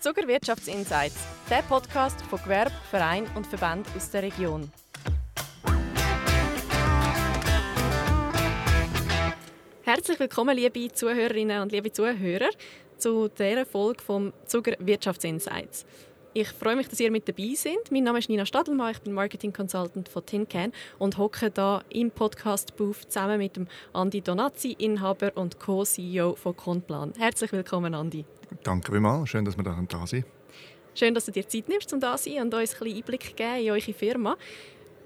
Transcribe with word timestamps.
Zuger 0.00 0.26
Wirtschaftsinsights, 0.26 1.26
der 1.50 1.60
Podcast 1.60 2.22
von 2.22 2.42
Gewerbe, 2.42 2.72
Verein 2.90 3.26
und 3.34 3.46
Verband 3.46 3.86
aus 3.94 4.10
der 4.10 4.22
Region. 4.22 4.72
Herzlich 9.82 10.18
willkommen, 10.18 10.56
liebe 10.56 10.90
Zuhörerinnen 10.90 11.60
und 11.60 11.72
liebe 11.72 11.92
Zuhörer, 11.92 12.48
zu 12.96 13.28
dieser 13.28 13.66
Folge 13.66 14.02
vom 14.02 14.32
Zuger 14.46 14.72
Wirtschaftsinsights. 14.78 15.84
Ich 16.32 16.48
freue 16.50 16.76
mich, 16.76 16.86
dass 16.86 17.00
ihr 17.00 17.10
mit 17.10 17.28
dabei 17.28 17.54
seid. 17.56 17.90
Mein 17.90 18.04
Name 18.04 18.20
ist 18.20 18.28
Nina 18.28 18.46
Stadelmann, 18.46 18.92
ich 18.92 19.00
bin 19.00 19.12
Marketing 19.12 19.52
Consultant 19.52 20.08
von 20.08 20.24
TinCan 20.24 20.72
und 21.00 21.18
hocke 21.18 21.50
da 21.50 21.82
im 21.88 22.12
Podcast 22.12 22.76
Booth 22.76 23.10
zusammen 23.10 23.38
mit 23.38 23.56
dem 23.56 23.66
Andi 23.92 24.20
Donazzi, 24.20 24.76
Inhaber 24.78 25.32
und 25.34 25.58
Co-CEO 25.58 26.36
von 26.36 26.56
Conplan. 26.56 27.14
Herzlich 27.18 27.50
willkommen, 27.50 27.94
Andi. 27.94 28.24
Danke 28.62 28.92
vielmals, 28.92 29.28
schön, 29.28 29.44
dass 29.44 29.56
wir 29.56 29.64
da 29.64 29.76
da 29.88 30.06
sind. 30.06 30.24
Schön, 30.94 31.14
dass 31.14 31.24
du 31.24 31.32
dir 31.32 31.48
Zeit 31.48 31.68
nimmst, 31.68 31.92
um 31.92 31.98
da 31.98 32.16
zu 32.16 32.30
sein 32.30 32.42
und 32.42 32.54
uns 32.54 32.74
ein 32.74 32.78
bisschen 32.78 32.96
Einblick 32.96 33.36
geben 33.36 33.64
in 33.64 33.70
eure 33.72 33.92
Firma. 33.92 34.36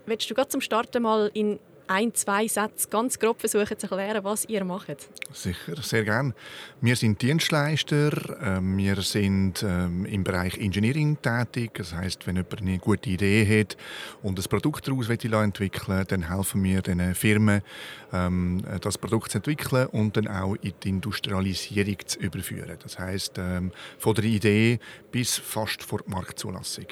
Willst 0.05 0.29
du 0.29 0.35
gerade 0.35 0.49
zum 0.51 0.61
Starten 0.61 1.03
mal 1.03 1.31
in 1.33 1.59
ein, 1.87 2.15
zwei 2.15 2.49
Sätze 2.49 2.89
ganz 2.89 3.19
grob 3.19 3.41
versuchen 3.41 3.79
zu 3.79 3.87
erklären, 3.87 4.25
was 4.25 4.45
ihr 4.47 4.65
macht? 4.65 5.09
Sicher, 5.33 5.81
sehr 5.83 6.05
gerne. 6.05 6.35
Wir 6.81 6.97
sind 6.97 7.21
Dienstleister, 7.21 8.41
ähm, 8.43 8.77
wir 8.77 9.01
sind 9.03 9.63
ähm, 9.63 10.05
im 10.07 10.25
Bereich 10.25 10.59
Engineering 10.59 11.19
tätig. 11.21 11.75
Das 11.75 11.95
heißt, 11.95 12.27
wenn 12.27 12.37
jemand 12.37 12.61
eine 12.61 12.79
gute 12.79 13.11
Idee 13.11 13.61
hat 13.61 13.77
und 14.23 14.39
ein 14.39 14.45
Produkt 14.45 14.89
daraus 14.89 15.09
entwickeln 15.09 16.05
dann 16.09 16.29
helfen 16.29 16.63
wir 16.63 16.83
den 16.83 17.15
Firmen, 17.15 17.63
ähm, 18.13 18.63
das 18.81 18.99
Produkt 18.99 19.31
zu 19.31 19.39
entwickeln 19.39 19.87
und 19.89 20.17
dann 20.17 20.29
auch 20.29 20.55
in 20.57 20.73
die 20.83 20.89
Industrialisierung 20.89 21.97
zu 22.07 22.19
überführen. 22.19 22.79
Das 22.83 22.99
heißt, 22.99 23.41
von 23.99 24.15
der 24.15 24.25
Idee 24.25 24.79
bis 25.11 25.37
fast 25.37 25.83
vor 25.83 26.01
die 26.07 26.11
Marktzulassung. 26.11 26.87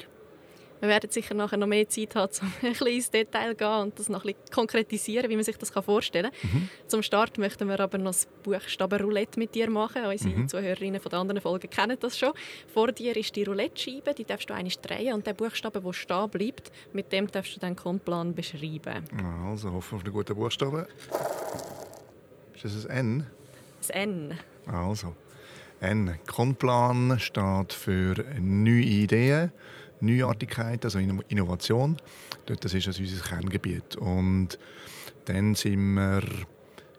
Wir 0.83 0.89
werden 0.89 1.09
sicher 1.09 1.33
nachher 1.33 1.55
noch 1.55 1.67
mehr 1.67 1.87
Zeit 1.87 2.13
haben, 2.13 2.29
um 2.41 2.51
ein 2.61 2.71
bisschen 2.73 2.87
ins 2.87 3.09
Detail 3.09 3.51
zu 3.51 3.55
gehen 3.55 3.81
und 3.83 3.97
das 3.97 4.09
noch 4.09 4.25
ein 4.25 4.33
bisschen 4.33 4.51
konkretisieren, 4.53 5.29
wie 5.29 5.35
man 5.35 5.45
sich 5.45 5.55
das 5.57 5.69
vorstellen 5.69 6.29
kann. 6.41 6.49
Mhm. 6.51 6.69
Zum 6.87 7.01
Start 7.01 7.37
möchten 7.37 7.69
wir 7.69 7.79
aber 7.79 7.97
noch 7.97 8.11
das 8.11 8.27
Buchstabenroulette 8.43 9.39
mit 9.39 9.55
dir 9.55 9.69
machen. 9.69 10.03
Unsere 10.03 10.35
mhm. 10.35 10.49
Zuhörerinnen 10.49 10.99
von 10.99 11.09
den 11.09 11.19
anderen 11.19 11.39
Folgen 11.39 11.69
kennen 11.69 11.95
das 12.01 12.19
schon. 12.19 12.33
Vor 12.73 12.91
dir 12.91 13.15
ist 13.15 13.33
die 13.33 13.45
Roulette-Scheibe, 13.45 14.13
die 14.13 14.25
darfst 14.25 14.49
du 14.49 14.53
einmal 14.53 14.73
drehen 14.81 15.13
und 15.13 15.25
der 15.25 15.33
Buchstabe, 15.33 15.79
der 15.79 15.93
stehen 15.93 16.29
bleibt, 16.29 16.69
mit 16.91 17.13
dem 17.13 17.31
darfst 17.31 17.55
du 17.55 17.61
den 17.61 17.77
Komplan 17.77 18.35
beschreiben. 18.35 19.05
Also, 19.47 19.71
hoffen 19.71 19.99
auf 19.99 20.03
einen 20.03 20.13
guten 20.13 20.35
Buchstaben. 20.35 20.85
Ist 22.55 22.65
das 22.65 22.87
ein 22.87 23.21
N? 23.21 23.27
Das 23.79 23.89
N. 23.89 24.37
Also, 24.65 25.15
N. 25.79 26.19
Komplan 26.27 27.17
steht 27.21 27.71
für 27.71 28.15
neue 28.37 28.81
Ideen. 28.81 29.53
Neuartigkeit, 30.03 30.83
also 30.85 30.99
Innovation. 30.99 31.97
Das 32.45 32.73
ist 32.73 32.87
also 32.87 33.01
unser 33.01 33.23
Kerngebiet. 33.23 33.95
Und 33.95 34.59
dann 35.25 35.55
sind 35.55 35.95
wir 35.95 36.21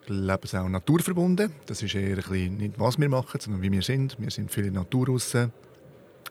glaube 0.06 0.48
auch 0.60 0.68
naturverbunden. 0.68 1.52
Das 1.66 1.82
ist 1.82 1.94
eher 1.94 2.10
ein 2.10 2.16
bisschen 2.16 2.56
nicht, 2.56 2.78
was 2.78 2.98
wir 2.98 3.08
machen, 3.08 3.40
sondern 3.40 3.62
wie 3.62 3.72
wir 3.72 3.82
sind. 3.82 4.16
Wir 4.18 4.30
sind 4.30 4.50
viele 4.50 4.70
Natur 4.70 5.18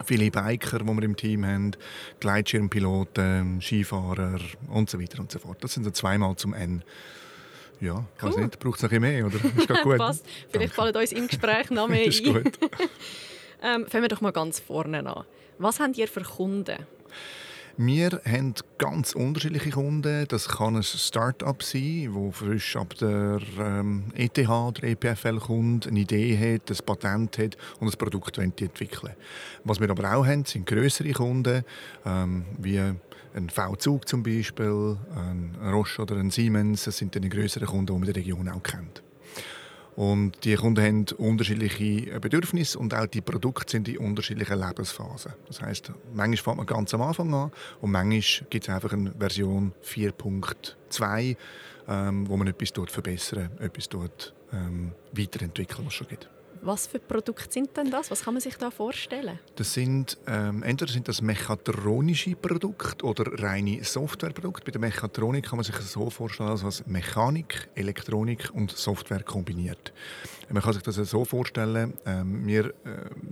viele 0.06 0.32
Biker, 0.32 0.80
die 0.80 0.86
wir 0.86 1.04
im 1.04 1.16
Team 1.16 1.46
haben, 1.46 1.72
Gleitschirmpiloten, 2.20 3.62
Skifahrer 3.62 4.40
und 4.68 4.90
so 4.90 5.00
weiter 5.00 5.20
und 5.20 5.32
so 5.32 5.40
fort. 5.40 5.64
Das 5.64 5.74
sind 5.74 5.84
so 5.84 5.92
zweimal 5.92 6.36
zum 6.36 6.54
N. 6.54 6.84
Ja, 7.80 8.06
cool. 8.22 8.30
weiß 8.30 8.38
nicht, 8.38 8.60
braucht 8.60 8.78
es 8.78 8.84
noch 8.84 8.92
ein 8.92 9.02
bisschen 9.02 9.16
mehr, 9.16 9.26
oder? 9.26 9.36
Ist 9.36 9.84
gut? 9.84 9.98
Passt. 9.98 10.26
Vielleicht 10.52 10.74
fallen 10.74 10.96
uns 10.96 11.12
im 11.12 11.28
Gespräch 11.28 11.70
noch 11.70 11.88
mehr 11.90 12.02
ein. 12.02 12.08
ist 12.08 12.24
gut. 12.24 12.60
ähm, 13.64 13.88
fangen 13.88 14.04
wir 14.04 14.10
doch 14.10 14.22
mal 14.22 14.32
ganz 14.32 14.60
vorne 14.60 15.06
an. 15.06 15.26
Was 15.58 15.80
habt 15.80 15.98
ihr 15.98 16.08
für 16.08 16.22
Kunden? 16.22 16.86
Wir 17.76 18.22
haben 18.28 18.54
ganz 18.78 19.14
unterschiedliche 19.14 19.72
Kunden. 19.72 20.28
Das 20.28 20.48
kann 20.48 20.76
ein 20.76 20.84
Start-up 20.84 21.64
sein, 21.64 22.14
das 22.14 22.36
frisch 22.36 22.76
ab 22.76 22.94
der 23.00 23.40
ähm, 23.60 24.04
ETH 24.14 24.38
oder 24.48 24.84
EPFL 24.84 25.40
kommt, 25.40 25.88
eine 25.88 26.02
Idee 26.02 26.38
hat, 26.38 26.70
ein 26.70 26.86
Patent 26.86 27.40
hat 27.40 27.58
und 27.80 27.88
ein 27.92 27.98
Produkt 27.98 28.38
entwickeln 28.38 29.16
Was 29.64 29.80
wir 29.80 29.90
aber 29.90 30.16
auch 30.16 30.26
haben, 30.26 30.46
sind 30.46 30.68
größere 30.68 31.14
Kunden, 31.14 31.64
ähm, 32.06 32.46
wie 32.60 32.78
ein 32.80 33.50
V-Zug 33.50 34.08
zum 34.08 34.22
Beispiel, 34.22 34.98
ein 35.16 35.56
Roche 35.72 36.04
oder 36.04 36.18
ein 36.18 36.30
Siemens. 36.30 36.84
Das 36.84 36.98
sind 36.98 37.16
die 37.16 37.28
größeren 37.28 37.68
Kunden, 37.68 37.88
die 37.88 37.94
man 37.94 38.04
in 38.04 38.14
der 38.14 38.16
Region 38.18 38.50
auch 38.50 38.62
kennt. 38.62 39.02
Und 39.96 40.44
die 40.44 40.56
Kunden 40.56 40.84
haben 40.84 41.06
unterschiedliche 41.18 42.20
Bedürfnisse 42.20 42.80
und 42.80 42.94
auch 42.94 43.06
die 43.06 43.22
Produkte 43.22 43.72
sind 43.72 43.88
in 43.88 43.98
unterschiedlichen 43.98 44.60
Lebensphasen. 44.60 45.34
Das 45.48 45.62
heißt, 45.62 45.92
manchmal 46.14 46.38
fängt 46.38 46.58
man 46.58 46.66
ganz 46.66 46.94
am 46.94 47.02
Anfang 47.04 47.34
an 47.34 47.52
und 47.80 47.92
manchmal 47.92 48.48
gibt 48.50 48.68
es 48.68 48.74
einfach 48.74 48.94
eine 48.94 49.14
Version 49.18 49.74
4.2, 49.84 51.36
ähm, 51.88 52.28
wo 52.28 52.38
man 52.38 52.48
etwas 52.48 52.74
dort 52.74 52.90
verbessern, 52.90 53.52
etwas 53.60 53.88
dort 53.90 54.34
ähm, 54.52 54.94
weiterentwickeln, 55.12 55.86
was 55.86 55.94
schon 55.94 56.08
gibt. 56.08 56.30
Was 56.66 56.88
für 56.88 57.00
Produkte 57.00 57.52
sind 57.52 57.76
denn 57.76 57.92
das? 57.92 58.10
Was 58.10 58.24
kann 58.24 58.36
man 58.36 58.42
sich 58.42 58.56
da 58.56 58.72
vorstellen? 58.72 59.38
Das 59.56 59.74
sind 59.74 60.18
ähm, 60.28 60.64
entweder 60.64 60.92
sind 60.92 61.10
das 61.10 61.22
mechatronische 61.22 62.38
Produkte 62.38 63.06
oder 63.06 63.26
reine 63.44 63.84
Softwareprodukte. 63.84 64.64
Bei 64.64 64.72
der 64.72 64.80
Mechatronik 64.80 65.46
kann 65.46 65.58
man 65.58 65.66
sich 65.66 65.76
das 65.76 65.92
so 65.92 66.10
vorstellen, 66.10 66.50
als 66.50 66.86
Mechanik, 66.88 67.68
Elektronik 67.76 68.50
und 68.54 68.72
Software 68.72 69.24
kombiniert. 69.24 69.92
Man 70.50 70.64
kann 70.64 70.72
sich 70.72 70.84
das 70.84 70.96
so 70.96 71.26
vorstellen, 71.26 71.96
ähm, 72.06 72.48
wir 72.48 72.68
äh, 72.68 72.72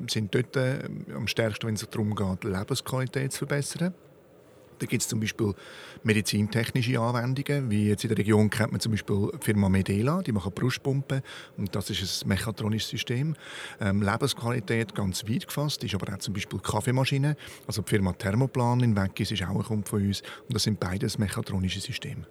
sind 0.09 0.35
dort 0.35 0.57
äh, 0.57 0.79
am 1.15 1.27
stärksten, 1.27 1.67
wenn 1.67 1.75
es 1.75 1.89
darum 1.89 2.13
geht, 2.13 2.43
Lebensqualität 2.43 3.31
zu 3.31 3.45
verbessern. 3.45 3.93
Da 4.81 4.87
gibt 4.87 5.03
es 5.03 5.07
zum 5.07 5.19
Beispiel 5.19 5.53
medizintechnische 6.01 6.99
Anwendungen, 6.99 7.69
wie 7.69 7.89
jetzt 7.89 8.03
in 8.03 8.07
der 8.07 8.17
Region 8.17 8.49
kennt 8.49 8.71
man 8.71 8.81
zum 8.81 8.93
Beispiel 8.93 9.29
die 9.31 9.45
Firma 9.45 9.69
Medela, 9.69 10.23
die 10.23 10.31
machen 10.31 10.51
Brustpumpen 10.51 11.21
und 11.55 11.75
das 11.75 11.91
ist 11.91 12.25
ein 12.25 12.29
mechatronisches 12.29 12.89
System. 12.89 13.35
Ähm, 13.79 14.01
Lebensqualität 14.01 14.95
ganz 14.95 15.23
weit 15.29 15.45
gefasst, 15.45 15.83
ist 15.83 15.93
aber 15.93 16.11
auch 16.11 16.17
zum 16.17 16.33
Beispiel 16.33 16.57
Kaffeemaschine, 16.59 17.37
also 17.67 17.83
die 17.83 17.89
Firma 17.89 18.13
Thermoplan 18.13 18.79
in 18.79 18.97
Weggis 18.97 19.29
ist 19.29 19.43
auch 19.43 19.55
ein 19.55 19.61
Kunde 19.61 19.87
von 19.87 20.03
uns 20.03 20.23
und 20.47 20.55
das 20.55 20.63
sind 20.63 20.79
beides 20.79 21.19
mechatronische 21.19 21.79
Systeme. 21.79 22.25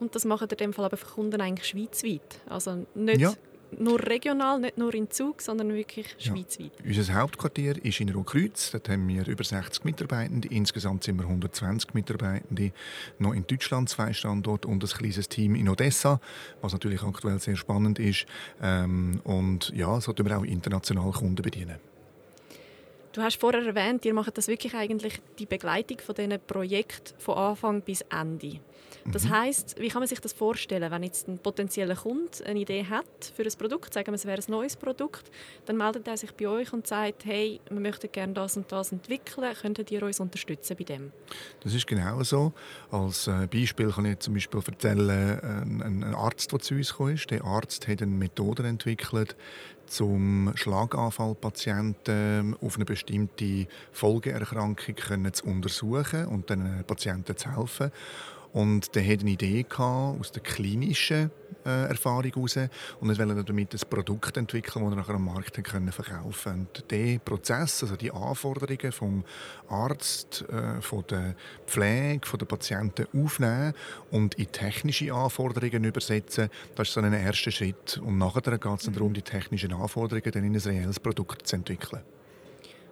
Und 0.00 0.12
das 0.16 0.24
machen 0.24 0.48
in 0.50 0.56
dem 0.56 0.72
Fall 0.72 0.86
aber 0.86 0.96
für 0.96 1.06
Kunden 1.06 1.40
eigentlich 1.40 1.68
schweizweit? 1.68 2.40
Also 2.48 2.84
nicht 2.96 3.20
ja 3.20 3.32
nur 3.72 4.00
regional, 4.06 4.60
nicht 4.60 4.78
nur 4.78 4.94
in 4.94 5.10
Zug, 5.10 5.42
sondern 5.42 5.74
wirklich 5.74 6.06
schweizweit. 6.18 6.72
Ja. 6.84 6.98
Unser 6.98 7.14
Hauptquartier 7.14 7.84
ist 7.84 8.00
in 8.00 8.08
Rotkreuz. 8.10 8.70
Dort 8.70 8.88
haben 8.88 9.06
wir 9.08 9.26
über 9.26 9.44
60 9.44 9.84
Mitarbeitende. 9.84 10.48
Insgesamt 10.48 11.04
sind 11.04 11.16
wir 11.18 11.24
120 11.24 11.94
Mitarbeitende. 11.94 12.72
Noch 13.18 13.32
in 13.32 13.46
Deutschland 13.46 13.88
zwei 13.88 14.12
Standorte 14.12 14.68
und 14.68 14.82
ein 14.82 14.88
kleines 14.88 15.28
Team 15.28 15.54
in 15.54 15.68
Odessa, 15.68 16.20
was 16.60 16.72
natürlich 16.72 17.02
aktuell 17.02 17.38
sehr 17.38 17.56
spannend 17.56 17.98
ist. 17.98 18.26
Ähm, 18.62 19.20
und 19.24 19.72
ja, 19.74 20.00
so 20.00 20.12
tun 20.12 20.26
wir 20.26 20.38
auch 20.38 20.44
international 20.44 21.12
Kunden 21.12 21.42
bedienen. 21.42 21.76
Du 23.16 23.22
hast 23.22 23.40
vorher 23.40 23.64
erwähnt, 23.64 24.04
ihr 24.04 24.12
macht 24.12 24.36
das 24.36 24.46
wirklich 24.46 24.74
eigentlich 24.74 25.22
die 25.38 25.46
Begleitung 25.46 26.00
von 26.00 26.14
diesen 26.14 26.38
Projekten 26.46 27.18
von 27.18 27.38
Anfang 27.38 27.80
bis 27.80 28.02
Ende. 28.10 28.60
Das 29.10 29.24
mhm. 29.24 29.30
heißt, 29.30 29.80
wie 29.80 29.88
kann 29.88 30.00
man 30.00 30.08
sich 30.08 30.20
das 30.20 30.34
vorstellen, 30.34 30.90
wenn 30.90 31.02
jetzt 31.02 31.26
ein 31.26 31.38
potenzieller 31.38 31.94
Kunde 31.94 32.44
eine 32.44 32.60
Idee 32.60 32.84
hat 32.84 33.32
für 33.34 33.44
ein 33.44 33.52
Produkt, 33.56 33.94
sagen 33.94 34.08
wir, 34.08 34.14
es 34.14 34.26
wäre 34.26 34.38
ein 34.38 34.50
neues 34.50 34.76
Produkt, 34.76 35.30
dann 35.64 35.78
meldet 35.78 36.06
er 36.08 36.18
sich 36.18 36.32
bei 36.32 36.46
euch 36.46 36.74
und 36.74 36.86
sagt, 36.86 37.24
hey, 37.24 37.58
wir 37.70 37.80
möchten 37.80 38.12
gerne 38.12 38.34
das 38.34 38.58
und 38.58 38.70
das 38.70 38.92
entwickeln, 38.92 39.54
könntet 39.62 39.90
ihr 39.90 40.02
uns 40.02 40.20
unterstützen 40.20 40.76
bei 40.76 40.84
dem? 40.84 41.12
Das 41.60 41.72
ist 41.72 41.86
genau 41.86 42.22
so. 42.22 42.52
Als 42.90 43.28
äh, 43.28 43.46
Beispiel 43.50 43.92
kann 43.92 44.04
ich 44.04 44.18
zum 44.18 44.34
Beispiel 44.34 44.60
erzählen, 44.60 45.80
ein, 45.82 46.14
Arzt, 46.14 46.52
der 46.52 46.58
zu 46.58 46.74
uns 46.74 46.94
kam, 46.94 47.16
der 47.30 47.44
Arzt 47.44 47.88
hat 47.88 48.02
eine 48.02 48.10
Methode 48.10 48.64
entwickelt, 48.64 49.36
zum 49.86 50.52
Schlaganfallpatienten 50.54 52.56
auf 52.60 52.76
eine 52.76 52.84
bestimmte 52.84 53.66
Folgeerkrankung 53.92 54.96
zu 55.32 55.46
untersuchen 55.46 56.26
und 56.26 56.50
den 56.50 56.84
Patienten 56.86 57.36
zu 57.36 57.56
helfen. 57.56 57.90
Und 58.56 58.94
der 58.94 59.04
hatte 59.04 59.20
eine 59.20 59.32
Idee 59.32 59.66
aus 59.76 60.32
der 60.32 60.42
klinischen 60.42 61.30
äh, 61.66 61.88
Erfahrung 61.88 62.24
heraus 62.24 62.56
und 63.00 63.10
er 63.10 63.18
wollte 63.18 63.44
damit 63.44 63.74
ein 63.74 63.90
Produkt 63.90 64.34
entwickeln, 64.38 64.82
das 64.82 64.92
er 64.94 64.96
nachher 64.96 65.16
am 65.16 65.26
Markt 65.26 65.62
können 65.62 65.92
verkaufen 65.92 66.60
Und 66.60 66.90
der 66.90 67.18
Prozess, 67.18 67.82
also 67.82 67.96
die 67.96 68.10
Anforderungen 68.10 68.92
vom 68.92 69.24
Arzt, 69.68 70.46
äh, 70.48 70.80
von 70.80 71.04
der 71.10 71.34
Pflege, 71.66 72.26
von 72.26 72.38
den 72.38 72.48
Patienten 72.48 73.06
aufnehmen 73.14 73.74
und 74.10 74.36
in 74.36 74.50
technische 74.50 75.12
Anforderungen 75.12 75.84
übersetzen, 75.84 76.48
das 76.76 76.88
ist 76.88 76.94
so 76.94 77.00
ein 77.00 77.12
erster 77.12 77.50
Schritt. 77.50 77.98
Und 77.98 78.16
nachher 78.16 78.40
geht 78.40 78.64
es 78.64 78.84
dann 78.84 78.94
darum, 78.94 79.12
die 79.12 79.20
technischen 79.20 79.74
Anforderungen 79.74 80.32
dann 80.32 80.44
in 80.44 80.54
ein 80.54 80.62
reelles 80.62 80.98
Produkt 80.98 81.46
zu 81.46 81.56
entwickeln. 81.56 82.00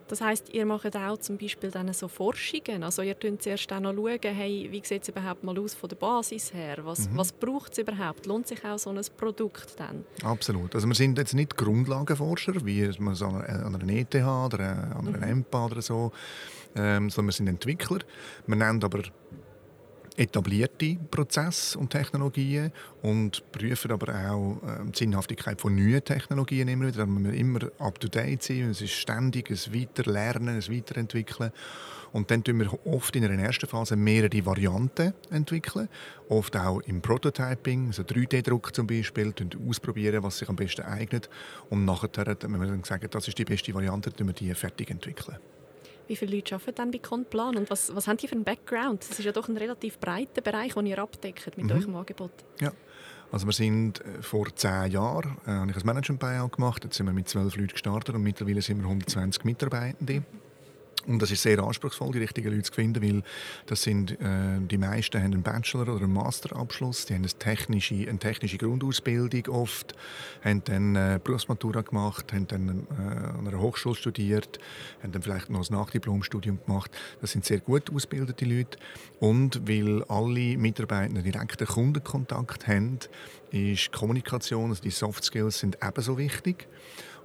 Das 0.08 0.20
heißt, 0.20 0.52
ihr 0.52 0.66
macht 0.66 0.96
auch 0.96 1.18
zum 1.18 1.38
Beispiel 1.38 1.70
dann 1.70 1.92
so 1.92 2.08
Forschungen. 2.08 2.82
Also 2.82 3.02
ihr 3.02 3.16
schaut 3.20 3.42
zuerst 3.42 3.72
auch 3.72 3.80
noch 3.80 3.94
schauen, 3.94 4.18
hey, 4.22 4.68
wie 4.70 4.82
sieht 4.84 5.02
es 5.02 5.08
überhaupt 5.08 5.44
mal 5.44 5.58
aus 5.58 5.74
von 5.74 5.88
der 5.88 5.96
Basis 5.96 6.52
her? 6.52 6.78
Was, 6.84 7.08
mhm. 7.08 7.16
was 7.16 7.32
braucht 7.32 7.72
es 7.72 7.78
überhaupt? 7.78 8.26
Lohnt 8.26 8.46
sich 8.46 8.64
auch 8.64 8.78
so 8.78 8.90
ein 8.90 9.00
Produkt 9.16 9.78
dann? 9.78 10.04
Absolut. 10.22 10.74
Also 10.74 10.86
wir 10.86 10.94
sind 10.94 11.18
jetzt 11.18 11.34
nicht 11.34 11.56
Grundlagenforscher, 11.56 12.64
wie 12.66 12.90
man 12.98 13.14
so 13.14 13.26
an 13.26 13.74
einer 13.74 13.92
ETH 13.92 14.14
oder 14.14 14.94
an 14.96 15.08
einer 15.08 15.18
mhm. 15.18 15.22
EMPA 15.22 15.66
oder 15.66 15.82
so, 15.82 16.12
ähm, 16.76 17.10
sondern 17.10 17.28
wir 17.28 17.32
sind 17.32 17.48
Entwickler. 17.48 18.00
Wir 18.46 18.56
nennen 18.56 18.82
aber 18.84 19.02
etablierte 20.16 20.96
Prozesse 21.10 21.78
und 21.78 21.90
Technologien 21.90 22.72
und 23.02 23.42
prüfen 23.52 23.90
aber 23.90 24.14
auch 24.30 24.56
äh, 24.62 24.84
die 24.90 24.98
Sinnhaftigkeit 24.98 25.60
von 25.60 25.74
neuen 25.74 26.04
Technologien 26.04 26.68
immer 26.68 26.86
wieder. 26.86 26.98
Da 26.98 27.06
müssen 27.06 27.32
wir 27.32 27.38
immer 27.38 27.60
up-to-date 27.78 28.42
sein. 28.42 28.70
Es 28.70 28.80
ist 28.80 28.92
ständig 28.92 29.50
ein 29.50 29.74
Weiterlernen, 29.74 30.56
ein 30.56 30.68
Weiterentwickeln. 30.68 31.50
Und 32.12 32.30
dann 32.30 32.44
entwickeln 32.44 32.70
wir 32.70 32.86
oft 32.86 33.16
in 33.16 33.24
einer 33.24 33.42
ersten 33.42 33.66
Phase 33.66 33.96
mehrere 33.96 34.46
Varianten 34.46 35.14
entwickeln. 35.30 35.88
Oft 36.28 36.56
auch 36.56 36.80
im 36.82 37.02
Prototyping, 37.02 37.88
also 37.88 38.04
3D-Druck 38.04 38.72
zum 38.72 38.86
Beispiel, 38.86 39.34
ausprobieren, 39.68 40.22
was 40.22 40.38
sich 40.38 40.48
am 40.48 40.54
besten 40.54 40.82
eignet. 40.82 41.28
Und 41.70 41.84
nachher, 41.84 42.10
wenn 42.14 42.60
wir 42.60 42.68
dann 42.68 42.84
sagen, 42.84 43.08
das 43.10 43.26
ist 43.26 43.36
die 43.36 43.44
beste 43.44 43.74
Variante, 43.74 44.10
dann 44.10 44.28
wir 44.28 44.34
die 44.34 44.54
fertig 44.54 44.90
entwickeln. 44.90 45.38
Wie 46.06 46.16
viele 46.16 46.36
Leute 46.36 46.54
arbeiten 46.54 46.74
dann 46.74 46.90
bei 46.90 46.98
Contplan 46.98 47.56
und 47.56 47.70
was, 47.70 47.94
was 47.94 48.06
haben 48.06 48.16
die 48.16 48.28
für 48.28 48.34
einen 48.34 48.44
Background? 48.44 49.02
Das 49.08 49.18
ist 49.18 49.24
ja 49.24 49.32
doch 49.32 49.48
ein 49.48 49.56
relativ 49.56 49.98
breiter 49.98 50.42
Bereich, 50.42 50.74
den 50.74 50.86
ihr 50.86 50.98
abdeckt 50.98 51.56
mit 51.56 51.66
mhm. 51.66 51.72
eurem 51.72 51.96
Angebot. 51.96 52.32
Ja. 52.60 52.72
Also 53.32 53.46
wir 53.46 53.52
sind 53.52 54.00
äh, 54.00 54.22
vor 54.22 54.54
zehn 54.54 54.92
Jahren 54.92 55.38
äh, 55.46 55.50
habe 55.50 55.70
ich 55.70 55.76
ein 55.76 55.86
Management-Buyout 55.86 56.52
gemacht. 56.52 56.84
Jetzt 56.84 56.96
sind 56.96 57.06
wir 57.06 57.12
mit 57.12 57.28
zwölf 57.28 57.56
Leuten 57.56 57.72
gestartet 57.72 58.14
und 58.14 58.22
mittlerweile 58.22 58.62
sind 58.62 58.78
wir 58.78 58.84
120 58.84 59.44
Mitarbeitende. 59.44 60.22
Und 61.06 61.20
das 61.20 61.30
ist 61.30 61.42
sehr 61.42 61.58
anspruchsvoll, 61.58 62.12
die 62.12 62.18
richtigen 62.18 62.50
Leute 62.50 62.62
zu 62.62 62.72
finden, 62.72 63.02
weil 63.02 63.22
das 63.66 63.82
sind, 63.82 64.12
äh, 64.12 64.58
die 64.60 64.78
meisten 64.78 65.18
haben 65.18 65.32
einen 65.32 65.42
Bachelor- 65.42 65.94
oder 65.94 66.04
einen 66.04 66.12
Masterabschluss, 66.12 67.06
die 67.06 67.14
haben 67.14 67.22
eine 67.22 67.32
technische, 67.32 67.94
eine 67.94 68.18
technische 68.18 68.58
Grundausbildung 68.58 69.54
oft, 69.54 69.94
haben 70.42 70.62
dann 70.64 70.96
äh, 70.96 71.20
Berufsmatura 71.22 71.82
gemacht, 71.82 72.32
haben 72.32 72.46
dann 72.46 72.86
äh, 72.90 73.02
an 73.02 73.46
einer 73.46 73.60
Hochschule 73.60 73.94
studiert, 73.94 74.58
haben 75.02 75.12
dann 75.12 75.22
vielleicht 75.22 75.50
noch 75.50 75.68
ein 75.68 75.74
Nachdiplomstudium 75.74 76.58
gemacht. 76.64 76.90
Das 77.20 77.32
sind 77.32 77.44
sehr 77.44 77.60
gut 77.60 77.92
ausgebildete 77.92 78.44
Leute. 78.44 78.78
Und 79.20 79.68
weil 79.68 80.02
alle 80.04 80.56
Mitarbeiter 80.56 81.22
direkten 81.22 81.66
Kundenkontakt 81.66 82.66
haben, 82.66 82.98
ist 83.50 83.92
Kommunikation, 83.92 84.70
also 84.70 84.82
die 84.82 84.90
Soft 84.90 85.24
Skills 85.24 85.60
sind 85.60 85.78
ebenso 85.82 86.18
wichtig. 86.18 86.66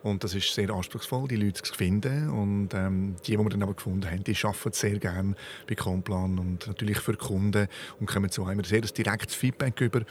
Und 0.03 0.23
das 0.23 0.33
ist 0.33 0.53
sehr 0.53 0.69
anspruchsvoll, 0.69 1.27
die 1.27 1.35
Leute 1.35 1.61
zu 1.61 1.73
finden. 1.73 2.29
Und 2.29 2.73
ähm, 2.73 3.15
die, 3.25 3.31
die 3.31 3.37
wir 3.37 3.49
dann 3.49 3.63
aber 3.63 3.73
gefunden 3.73 4.09
haben, 4.09 4.23
die 4.23 4.35
arbeiten 4.43 4.71
sehr 4.71 4.97
gerne 4.99 5.35
bei 5.67 5.75
Complan 5.75 6.39
und 6.39 6.67
natürlich 6.67 6.99
für 6.99 7.15
Kunden 7.15 7.67
und 7.99 8.05
kommen 8.05 8.29
so 8.29 8.47
immer 8.49 8.63
sehr 8.63 8.81
direktes 8.81 9.35
Feedback 9.35 9.81
über, 9.81 10.01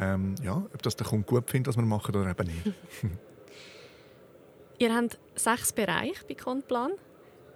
ähm, 0.00 0.34
ja, 0.42 0.56
ob 0.56 0.82
das 0.82 0.96
der 0.96 1.06
Kunde 1.06 1.24
gut 1.26 1.48
findet, 1.50 1.68
was 1.68 1.76
wir 1.76 1.84
machen 1.84 2.14
oder 2.14 2.30
eben 2.30 2.46
nicht. 2.46 2.74
Ihr 4.78 4.94
habt 4.94 5.18
sechs 5.34 5.72
Bereiche 5.72 6.24
bei 6.28 6.34
Complan. 6.34 6.92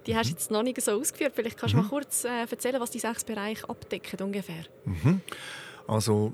Die 0.05 0.15
hast 0.15 0.27
du 0.27 0.33
mhm. 0.33 0.37
jetzt 0.37 0.51
noch 0.51 0.63
nicht 0.63 0.81
so 0.81 0.91
ausgeführt. 0.91 1.31
Vielleicht 1.35 1.57
kannst 1.57 1.73
du 1.73 1.77
mhm. 1.77 1.83
mal 1.83 1.89
kurz 1.89 2.25
äh, 2.25 2.41
erzählen, 2.49 2.81
was 2.81 2.91
die 2.91 2.99
sechs 2.99 3.23
Bereiche 3.23 3.69
abdecken 3.69 4.19
ungefähr. 4.21 4.65
Mhm. 4.83 5.21
Also 5.87 6.33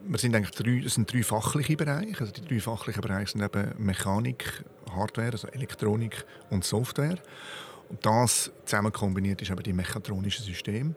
wir 0.00 0.18
sind 0.18 0.34
eigentlich 0.34 0.54
drei, 0.54 0.82
es 0.84 0.94
sind 0.94 1.12
drei 1.12 1.22
fachliche 1.22 1.76
Bereiche. 1.76 2.20
Also 2.20 2.32
die 2.32 2.42
drei 2.42 2.60
fachlichen 2.60 3.00
Bereiche 3.00 3.32
sind 3.32 3.42
eben 3.42 3.72
Mechanik, 3.78 4.64
Hardware, 4.90 5.32
also 5.32 5.48
Elektronik 5.48 6.24
und 6.50 6.64
Software. 6.64 7.18
Und 7.88 8.04
das 8.04 8.52
zusammen 8.64 8.92
kombiniert 8.92 9.40
ist 9.40 9.50
eben 9.50 9.62
die 9.62 9.72
mechatronische 9.72 10.42
System. 10.42 10.94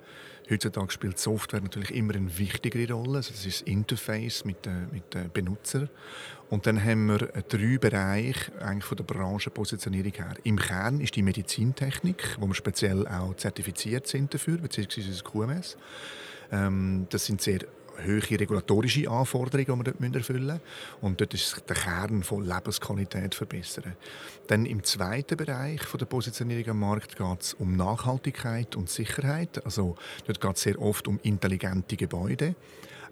Heutzutage 0.49 0.91
spielt 0.91 1.17
Software 1.17 1.61
natürlich 1.61 1.91
immer 1.95 2.13
eine 2.15 2.37
wichtigere 2.37 2.93
Rolle. 2.93 3.17
Also 3.17 3.31
das 3.31 3.45
ist 3.45 3.61
das 3.61 3.67
Interface 3.67 4.43
mit 4.43 4.65
den, 4.65 4.89
mit 4.91 5.13
den 5.13 5.31
Benutzern. 5.31 5.89
Und 6.49 6.67
dann 6.67 6.83
haben 6.83 7.05
wir 7.07 7.19
drei 7.47 7.77
Bereiche 7.77 8.51
eigentlich 8.59 8.83
von 8.83 8.97
der 8.97 9.05
Branchenpositionierung 9.05 10.11
her. 10.11 10.33
Im 10.43 10.59
Kern 10.59 10.99
ist 10.99 11.15
die 11.15 11.21
Medizintechnik, 11.21 12.35
wo 12.39 12.47
wir 12.47 12.55
speziell 12.55 13.07
auch 13.07 13.33
zertifiziert 13.35 14.07
sind 14.07 14.33
dafür, 14.33 14.57
beziehungsweise 14.57 15.09
das 15.09 15.23
QMS. 15.23 15.77
Ähm, 16.51 17.07
das 17.09 17.25
sind 17.25 17.41
sehr 17.41 17.59
hohe 18.05 18.39
regulatorische 18.39 19.09
Anforderungen, 19.09 19.83
die 19.83 19.93
wir 19.99 20.09
dort 20.09 20.15
erfüllen 20.15 20.45
müssen. 20.45 20.61
Und 21.01 21.21
dort 21.21 21.33
ist 21.33 21.63
der 21.67 21.75
Kern 21.75 22.23
von 22.23 22.45
Lebensqualität 22.45 23.35
verbessern. 23.35 23.95
Dann 24.47 24.65
im 24.65 24.83
zweiten 24.83 25.37
Bereich 25.37 25.83
von 25.83 25.97
der 25.97 26.05
Positionierung 26.05 26.71
am 26.71 26.79
Markt 26.79 27.15
geht 27.15 27.41
es 27.41 27.53
um 27.53 27.75
Nachhaltigkeit 27.75 28.75
und 28.75 28.89
Sicherheit. 28.89 29.63
Also 29.65 29.95
dort 30.25 30.41
geht 30.41 30.55
es 30.55 30.61
sehr 30.61 30.81
oft 30.81 31.07
um 31.07 31.19
intelligente 31.23 31.95
Gebäude. 31.95 32.55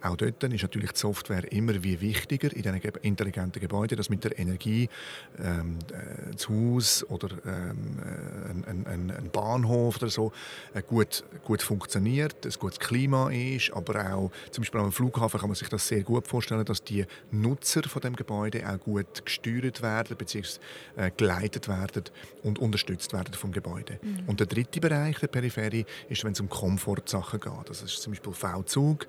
Auch 0.02 0.16
dort 0.16 0.44
ist 0.44 0.62
natürlich 0.62 0.92
die 0.92 1.00
Software 1.00 1.52
immer 1.52 1.84
wie 1.84 2.00
wichtiger 2.02 2.52
in 2.56 2.62
diesen 2.62 2.82
intelligenten 3.02 3.60
Gebäuden, 3.60 3.98
dass 3.98 4.10
mit 4.10 4.24
der 4.24 4.38
Energie 4.40 4.90
ähm, 5.38 5.80
äh, 5.92 6.32
das 6.32 6.48
Haus 6.50 7.06
oder 7.10 7.30
ähm, 7.46 8.00
äh, 8.00 8.70
ein, 8.70 8.86
ein, 8.88 9.12
ein, 9.12 9.30
Bahnhof 9.32 9.98
oder 9.98 10.10
so 10.10 10.32
äh, 10.74 10.82
gut, 10.82 11.24
gut 11.44 11.62
funktioniert, 11.62 12.46
ein 12.46 12.54
gutes 12.60 12.80
Klima 12.80 13.30
ist, 13.32 13.72
aber 13.74 14.14
auch 14.14 14.32
zum 14.52 14.62
Beispiel 14.62 14.80
am 14.80 14.92
Flughafen 14.92 15.40
kann 15.40 15.50
man 15.50 15.56
sich 15.56 15.70
das 15.70 15.88
sehr 15.88 16.04
gut 16.04 16.28
vorstellen, 16.28 16.66
dass 16.66 16.84
die 16.84 17.06
Nutzer 17.32 17.84
von 17.84 18.02
dem 18.02 18.16
Gebäude 18.16 18.68
auch 18.70 18.80
gut 18.80 19.26
gesteuert 19.26 19.82
werden 19.82 20.18
bzw. 20.18 20.60
Äh, 20.96 21.12
geleitet 21.16 21.68
werden 21.68 22.04
und 22.44 22.60
unterstützt 22.60 23.14
werden 23.14 23.34
vom 23.34 23.52
Gebäude. 23.52 24.00
Mhm. 24.02 24.24
Und 24.28 24.40
der 24.40 24.48
dritte 24.48 24.80
Bereich 24.80 25.20
der 25.20 25.28
Peripherie 25.28 25.86
ist, 26.10 26.24
wenn 26.24 26.34
es 26.34 26.40
um 26.40 26.50
Komfortsachen 26.50 27.40
geht. 27.40 27.70
Das 27.70 27.82
ist 27.82 28.02
zum 28.02 28.14
Beispiel 28.14 28.34
V-Zug. 28.34 29.08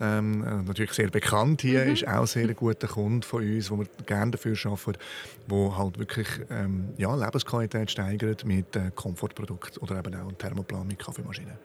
Ähm, 0.00 0.44
äh, 0.44 0.62
natürlich 0.62 0.92
sehr 0.92 1.10
bekannt 1.10 1.62
hier, 1.62 1.84
mhm. 1.84 1.92
ist 1.92 2.06
auch 2.06 2.26
sehr 2.26 2.48
ein 2.48 2.54
guter 2.54 2.86
Kunde 2.86 3.26
von 3.26 3.42
uns, 3.42 3.70
wo 3.70 3.78
wir 3.78 3.86
gerne 4.06 4.32
dafür 4.32 4.56
arbeiten, 4.64 4.98
wo 5.48 5.76
halt 5.76 5.98
wirklich 5.98 6.28
ähm, 6.50 6.90
ja, 6.96 7.14
Lebensqualität 7.14 7.90
steigert 7.90 8.44
mit 8.44 8.76
äh, 8.76 8.90
Komfortprodukten 8.94 9.82
oder 9.82 9.98
eben 9.98 10.14
auch 10.14 10.32
Thermoplan 10.32 10.86
mit 10.86 10.98
Kaffeemaschinen. 10.98 11.58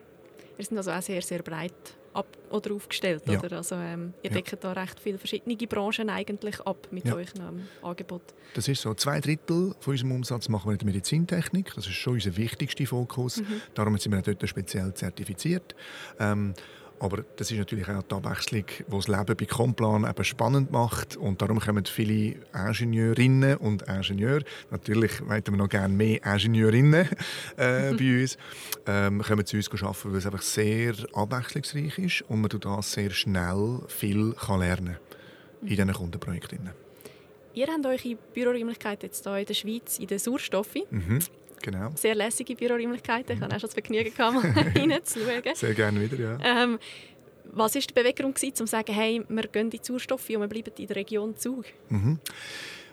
Wir 0.56 0.64
sind 0.64 0.76
also 0.76 0.90
auch 0.90 1.02
sehr, 1.02 1.22
sehr 1.22 1.42
breit 1.42 1.94
ab 2.14 2.26
oder 2.50 2.74
aufgestellt. 2.74 3.22
Ja. 3.26 3.40
Oder? 3.40 3.56
Also, 3.56 3.74
ähm, 3.74 4.14
ihr 4.22 4.30
deckt 4.30 4.52
ja. 4.52 4.58
da 4.60 4.72
recht 4.72 5.00
viele 5.00 5.18
verschiedene 5.18 5.56
Branchen 5.56 6.08
eigentlich 6.08 6.60
ab 6.60 6.88
mit 6.90 7.04
ja. 7.04 7.14
eurem 7.14 7.26
ähm, 7.40 7.68
Angebot. 7.82 8.22
Das 8.54 8.68
ist 8.68 8.82
so. 8.82 8.94
Zwei 8.94 9.20
Drittel 9.20 9.74
von 9.80 9.92
unserem 9.92 10.12
Umsatz 10.12 10.48
machen 10.48 10.68
wir 10.68 10.72
in 10.72 10.78
der 10.78 10.86
Medizintechnik. 10.86 11.74
Das 11.74 11.86
ist 11.86 11.94
schon 11.94 12.14
unser 12.14 12.36
wichtigster 12.36 12.86
Fokus. 12.86 13.38
Mhm. 13.38 13.62
Darum 13.74 13.98
sind 13.98 14.12
wir 14.12 14.22
dort 14.22 14.48
speziell 14.48 14.94
zertifiziert. 14.94 15.74
Ähm, 16.18 16.54
aber 17.00 17.24
das 17.36 17.50
ist 17.50 17.58
natürlich 17.58 17.88
auch 17.88 18.02
die 18.02 18.14
Abwechslung, 18.14 18.64
die 18.66 18.90
das 18.90 19.08
Leben 19.08 19.36
bei 19.36 19.46
Complan 19.46 20.08
eben 20.08 20.24
spannend 20.24 20.70
macht. 20.70 21.16
Und 21.16 21.42
darum 21.42 21.60
kommen 21.60 21.84
viele 21.84 22.36
Ingenieurinnen 22.54 23.56
und 23.56 23.82
Ingenieure, 23.82 24.44
natürlich 24.70 25.20
möchten 25.20 25.52
wir 25.52 25.58
noch 25.58 25.68
gerne 25.68 25.92
mehr 25.92 26.24
Ingenieurinnen 26.24 27.08
äh, 27.58 27.92
mhm. 27.92 27.96
bei 27.96 28.20
uns, 28.22 28.38
ähm, 28.86 29.22
kommen 29.22 29.46
zu 29.46 29.56
uns 29.56 29.70
arbeiten, 29.82 30.12
weil 30.12 30.18
es 30.18 30.26
einfach 30.26 30.42
sehr 30.42 30.94
abwechslungsreich 31.12 31.98
ist 31.98 32.22
und 32.22 32.40
man 32.40 32.48
das 32.48 32.92
sehr 32.92 33.10
schnell 33.10 33.80
viel 33.88 34.32
kann 34.34 34.60
lernen 34.60 34.96
in 35.62 35.68
diesen 35.68 35.92
Kundenprojekten. 35.92 36.70
Ihr 37.54 37.68
habt 37.68 37.86
eure 37.86 38.16
Büroräumlichkeiten 38.34 39.06
jetzt 39.06 39.24
hier 39.24 39.38
in 39.38 39.46
der 39.46 39.54
Schweiz 39.54 39.98
in 40.00 40.08
den 40.08 40.18
Sauerstoffen. 40.18 40.82
Mhm. 40.90 41.18
Genau. 41.64 41.90
Sehr 41.94 42.14
lässige 42.14 42.54
Büroräumlichkeiten. 42.54 43.36
Ich 43.36 43.40
hatte 43.40 43.56
auch 43.56 43.60
schon 43.60 43.68
das 43.68 43.72
Vergnügen, 43.72 44.12
reinzuschauen. 44.90 45.54
Sehr 45.54 45.72
gerne 45.72 45.98
wieder, 45.98 46.18
ja. 46.18 46.62
Ähm, 46.62 46.78
was 47.52 47.74
war 47.74 47.80
die 47.80 47.94
Beweggrund, 47.94 48.42
um 48.42 48.54
zu 48.54 48.66
sagen, 48.66 48.92
hey, 48.92 49.22
wir 49.26 49.42
gehen 49.44 49.66
in 49.66 49.70
die 49.70 49.80
Sauerstoffe 49.80 50.28
und 50.28 50.40
wir 50.40 50.48
bleiben 50.48 50.72
in 50.76 50.86
der 50.86 50.96
Region 50.96 51.34
Zug? 51.38 51.64
Mhm. 51.88 52.18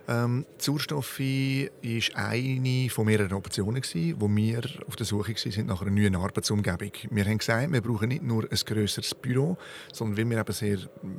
Ähm, 0.08 0.46
Sauerstoff 0.58 1.20
war 1.20 2.16
eine 2.16 2.90
von 2.90 3.06
mehreren 3.06 3.34
Optionen, 3.34 3.84
wo 4.18 4.30
wir 4.30 4.62
auf 4.88 4.96
der 4.96 5.06
Suche 5.06 5.34
waren 5.34 5.66
nach 5.66 5.82
einer 5.82 5.92
neuen 5.92 6.16
Arbeitsumgebung. 6.16 6.92
Wir 7.10 7.25
haben 7.25 7.38
gesagt, 7.38 7.72
wir 7.72 7.82
brauchen 7.82 8.10
nicht 8.10 8.24
nur 8.24 8.44
ein 8.50 8.60
grösseres 8.66 9.13
Büro, 9.13 9.58
sondern 9.94 10.18
weil 10.18 10.30
wir 10.30 10.40
eben 10.40 10.54
sehr, 10.54 10.78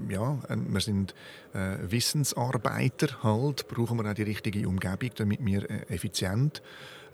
ja, 0.09 0.39
wir 0.49 0.81
sind 0.81 1.15
äh, 1.53 1.77
Wissensarbeiter 1.83 3.23
halt, 3.23 3.69
brauchen 3.69 3.99
wir 3.99 4.11
auch 4.11 4.15
die 4.15 4.23
richtige 4.23 4.67
Umgebung, 4.67 5.11
damit 5.17 5.45
wir 5.45 5.71
äh, 5.71 5.95
effizient 5.95 6.63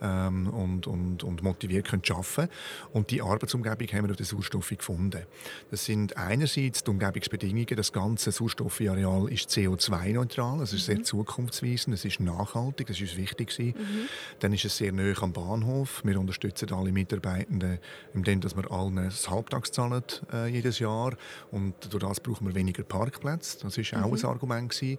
ähm, 0.00 0.48
und, 0.48 0.86
und, 0.86 1.24
und 1.24 1.42
motiviert 1.42 1.88
können 1.88 2.02
arbeiten 2.08 2.48
Und 2.92 3.10
die 3.10 3.22
Arbeitsumgebung 3.22 3.88
haben 3.88 4.04
wir 4.04 4.10
auf 4.10 4.16
der 4.16 4.26
Sauerstoffe 4.26 4.70
gefunden. 4.70 5.24
Das 5.70 5.84
sind 5.84 6.16
einerseits 6.16 6.84
die 6.84 6.90
Umgebungsbedingungen. 6.90 7.76
Das 7.76 7.92
ganze 7.92 8.32
Sauerstoffareal 8.32 9.30
ist 9.30 9.50
CO2-neutral, 9.50 10.60
also 10.60 10.76
ist 10.76 10.86
sehr 10.86 10.98
mhm. 10.98 11.04
zukunftsweisend, 11.04 11.94
es 11.94 12.04
ist 12.04 12.20
nachhaltig, 12.20 12.86
das 12.86 13.00
ist 13.00 13.08
uns 13.08 13.16
wichtig. 13.16 13.58
Mhm. 13.58 14.08
Dann 14.40 14.52
ist 14.52 14.64
es 14.64 14.76
sehr 14.76 14.92
nah 14.92 15.12
am 15.20 15.32
Bahnhof. 15.32 16.02
Wir 16.04 16.18
unterstützen 16.18 16.72
alle 16.72 16.92
Mitarbeitenden, 16.92 17.78
indem 18.14 18.42
wir 18.42 18.70
allen 18.70 18.96
das 18.96 19.28
Halbtags 19.28 19.72
zahlen 19.72 20.02
äh, 20.32 20.48
jedes 20.48 20.78
Jahr. 20.78 21.16
Und 21.50 21.74
durch 21.92 22.04
das 22.04 22.20
brauchen 22.20 22.46
wir 22.46 22.54
weniger 22.54 22.82
Parkplätze. 22.82 23.58
Das 23.62 23.76
ist 23.76 23.94
auch 23.94 24.10
mhm. 24.10 24.14
ein 24.14 24.24
Argument 24.24 24.70
gewesen. 24.70 24.98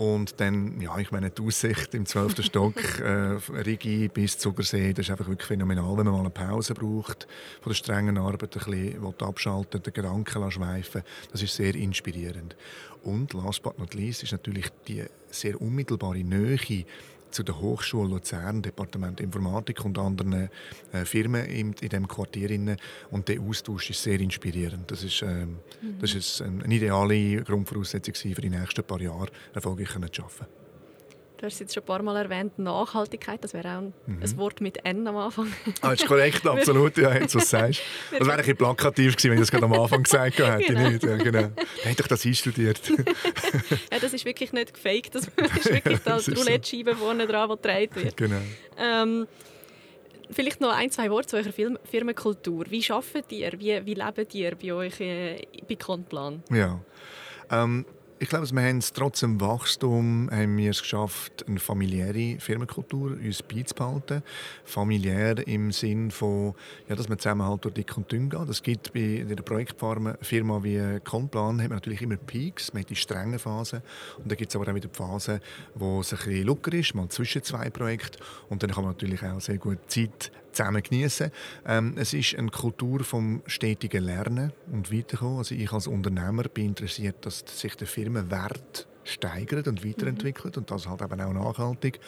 Und 0.00 0.40
dann, 0.40 0.80
ja, 0.80 0.96
ich 0.96 1.10
meine, 1.10 1.28
die 1.28 1.42
Aussicht 1.42 1.94
im 1.94 2.06
12. 2.06 2.42
Stock, 2.42 2.74
äh, 3.00 3.36
Rigi 3.52 4.08
bis 4.08 4.38
Zugersee, 4.38 4.94
das 4.94 5.04
ist 5.04 5.10
einfach 5.10 5.28
wirklich 5.28 5.46
phänomenal, 5.46 5.94
wenn 5.98 6.06
man 6.06 6.14
mal 6.14 6.20
eine 6.20 6.30
Pause 6.30 6.72
braucht 6.72 7.28
von 7.60 7.70
der 7.70 7.74
strengen 7.74 8.16
Arbeit, 8.16 8.56
ein 8.56 8.64
bisschen 8.64 9.14
abschalten, 9.20 9.82
den 9.82 9.92
Gedanken 9.92 10.50
schweifen. 10.50 11.02
Das 11.32 11.42
ist 11.42 11.54
sehr 11.54 11.74
inspirierend. 11.74 12.56
Und 13.02 13.34
last 13.34 13.62
but 13.62 13.78
not 13.78 13.92
least 13.92 14.22
ist 14.22 14.32
natürlich 14.32 14.70
die 14.88 15.04
sehr 15.28 15.60
unmittelbare 15.60 16.24
Nähe 16.24 16.86
zu 17.30 17.42
der 17.42 17.60
Hochschule 17.60 18.08
Luzern, 18.08 18.62
Departement 18.62 19.20
Informatik 19.20 19.84
und 19.84 19.98
anderen 19.98 20.48
äh, 20.92 21.04
Firmen 21.04 21.44
in, 21.46 21.72
in 21.72 21.88
diesem 21.88 22.08
Quartier. 22.08 22.76
Und 23.10 23.28
der 23.28 23.40
Austausch 23.40 23.90
ist 23.90 24.02
sehr 24.02 24.20
inspirierend. 24.20 24.90
Das 24.90 25.02
ist, 25.02 25.22
äh, 25.22 25.46
mhm. 25.46 25.58
das 26.00 26.14
ist 26.14 26.42
eine 26.42 26.74
ideale 26.74 27.42
Grundvoraussetzung 27.42 28.14
für 28.14 28.40
die 28.40 28.50
nächsten 28.50 28.84
paar 28.84 29.00
Jahre 29.00 29.28
erfolgreich 29.54 29.90
zu 30.12 30.22
arbeiten. 30.22 30.59
Du 31.40 31.46
hast 31.46 31.54
es 31.54 31.60
jetzt 31.60 31.72
schon 31.72 31.82
ein 31.82 31.86
paar 31.86 32.02
Mal 32.02 32.16
erwähnt, 32.16 32.58
Nachhaltigkeit, 32.58 33.42
das 33.42 33.54
wäre 33.54 33.68
auch 33.68 33.78
ein, 33.78 33.94
mhm. 34.04 34.22
ein 34.22 34.36
Wort 34.36 34.60
mit 34.60 34.84
N 34.84 35.06
am 35.06 35.16
Anfang. 35.16 35.50
Ah, 35.80 35.92
ist 35.92 36.06
korrekt, 36.06 36.46
absolut, 36.46 36.98
ja, 36.98 37.14
jetzt, 37.14 37.34
was 37.34 37.48
sagst. 37.48 37.80
Das 38.10 38.20
wäre 38.20 38.32
ein 38.32 38.36
bisschen 38.36 38.58
plakativ 38.58 39.16
gewesen, 39.16 39.30
wenn 39.30 39.38
ich 39.38 39.48
das 39.48 39.50
gerade 39.50 39.64
am 39.64 39.72
Anfang 39.72 40.02
gesagt 40.02 40.38
hätte. 40.38 40.62
Genau. 40.62 40.90
Nicht. 40.90 41.02
Ja, 41.02 41.16
genau. 41.16 41.48
Hätte 41.82 42.02
ich 42.02 42.06
das 42.08 42.26
einstudiert. 42.26 42.82
ja, 42.90 43.98
das 43.98 44.12
ist 44.12 44.26
wirklich 44.26 44.52
nicht 44.52 44.74
gefaked, 44.74 45.14
das 45.14 45.28
ist 45.56 45.72
wirklich 45.72 46.00
da 46.00 46.18
die 46.18 46.30
Roulette-Scheibe 46.30 46.94
vorne 46.94 47.26
dran, 47.26 47.48
die 47.48 47.56
getragen 47.56 47.94
wird. 47.94 48.16
Genau. 48.18 48.40
Ähm, 48.76 49.26
vielleicht 50.30 50.60
noch 50.60 50.76
ein, 50.76 50.90
zwei 50.90 51.10
Worte 51.10 51.28
zu 51.28 51.36
eurer 51.38 51.52
Firmenkultur. 51.84 52.66
Wie 52.68 52.84
arbeitet 52.90 53.32
ihr, 53.32 53.52
wie, 53.58 53.86
wie 53.86 53.94
lebt 53.94 54.34
ihr 54.34 54.56
bei 54.56 54.74
euch 54.74 55.00
äh, 55.00 55.46
bei 55.66 55.76
Contplan? 55.76 56.42
Ja, 56.50 56.78
ähm, 57.50 57.86
ich 58.22 58.28
glaube, 58.28 58.50
wir 58.50 58.62
haben 58.62 58.78
es 58.78 58.92
trotz 58.92 59.20
dem 59.20 59.40
Wachstum 59.40 60.28
haben 60.30 60.54
wir 60.58 60.70
es 60.70 60.82
geschafft, 60.82 61.46
eine 61.48 61.58
familiäre 61.58 62.38
Firmenkultur 62.38 63.12
uns 63.12 63.42
beizubehalten. 63.42 64.22
Familiär 64.62 65.46
im 65.48 65.72
Sinn 65.72 66.10
von, 66.10 66.54
ja, 66.86 66.96
dass 66.96 67.08
man 67.08 67.18
zusammen 67.18 67.46
halt 67.46 67.64
durch 67.64 67.72
dick 67.72 67.96
und 67.96 68.12
dünn 68.12 68.28
geht. 68.28 68.46
Das 68.46 68.62
gibt 68.62 68.92
bei 68.92 69.24
einer 69.26 69.36
Projektfirma 69.36 70.62
wie 70.62 71.00
Complan 71.00 71.62
hat 71.62 71.70
man 71.70 71.78
natürlich 71.78 72.02
immer 72.02 72.18
Peaks, 72.18 72.74
man 72.74 72.82
hat 72.82 72.90
die 72.90 72.96
strengen 72.96 73.38
Phasen 73.38 73.80
und 74.18 74.30
dann 74.30 74.36
gibt 74.36 74.50
es 74.50 74.56
aber 74.56 74.70
auch 74.70 74.74
wieder 74.74 74.90
Phasen, 74.92 75.40
wo 75.74 76.00
es 76.00 76.12
ein 76.12 76.18
bisschen 76.18 76.46
locker 76.46 76.74
ist, 76.74 76.94
mal 76.94 77.08
zwischen 77.08 77.42
zwei 77.42 77.70
Projekten 77.70 78.22
und 78.50 78.62
dann 78.62 78.70
kann 78.72 78.84
man 78.84 78.92
natürlich 78.92 79.22
auch 79.22 79.40
sehr 79.40 79.56
gut 79.56 79.78
Zeit 79.86 80.30
zusammen 80.52 80.82
genießen. 80.82 81.30
Ähm, 81.66 81.94
es 81.96 82.12
ist 82.12 82.36
eine 82.36 82.50
Kultur 82.50 83.04
vom 83.04 83.42
stetigen 83.46 84.04
Lernen 84.04 84.52
und 84.72 84.92
Weiterkommen. 84.92 85.38
Also 85.38 85.54
ich 85.54 85.72
als 85.72 85.86
Unternehmer 85.86 86.44
bin 86.44 86.66
interessiert, 86.66 87.24
dass 87.26 87.44
sich 87.46 87.74
der 87.76 87.86
Firmenwert 87.86 88.86
steigert 89.04 89.68
und 89.68 89.84
weiterentwickelt 89.84 90.56
mhm. 90.56 90.62
und 90.62 90.70
das 90.70 90.86
halt 90.86 91.02
eben 91.02 91.20
auch 91.20 91.32
nachhaltig. 91.32 92.00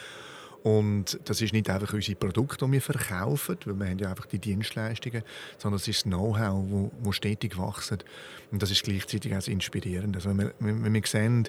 Und 0.63 1.19
das 1.25 1.41
ist 1.41 1.53
nicht 1.53 1.69
einfach 1.69 1.93
unsere 1.93 2.17
Produkte, 2.17 2.65
die 2.65 2.73
wir 2.73 2.81
verkaufen, 2.81 3.57
weil 3.65 3.81
wir 3.81 3.87
haben 3.89 3.99
ja 3.99 4.11
einfach 4.11 4.27
die 4.27 4.39
Dienstleistungen, 4.39 5.23
sondern 5.59 5.81
es 5.81 5.89
ist 5.89 6.05
das 6.05 6.05
Know-how, 6.05 6.65
wo, 6.69 6.93
wo 7.03 7.11
stetig 7.11 7.59
wächst. 7.59 8.05
Und 8.53 8.63
das 8.63 8.71
ist 8.71 8.85
gleichzeitig 8.85 9.35
auch 9.35 9.47
inspirierend. 9.49 10.15
Also 10.15 10.31
wenn, 10.31 10.39
wir, 10.39 10.55
wenn 10.61 10.95
wir 10.95 11.03
sehen, 11.05 11.49